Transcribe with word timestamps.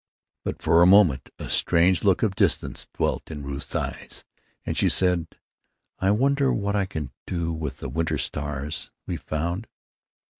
But 0.43 0.63
for 0.63 0.81
a 0.81 0.87
moment 0.87 1.29
a 1.37 1.47
strange 1.47 2.03
look 2.03 2.23
of 2.23 2.33
distance 2.33 2.87
dwelt 2.97 3.29
in 3.29 3.43
Ruth's 3.43 3.75
eyes, 3.75 4.25
and 4.65 4.75
she 4.75 4.89
said: 4.89 5.27
"I 5.99 6.09
wonder 6.09 6.51
what 6.51 6.75
I 6.75 6.87
can 6.87 7.11
do 7.27 7.53
with 7.53 7.77
the 7.77 7.87
winter 7.89 8.17
stars 8.17 8.89
we've 9.05 9.21
found? 9.21 9.67